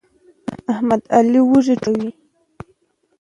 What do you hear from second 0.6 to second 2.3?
احمد د علي وږي ټولوي.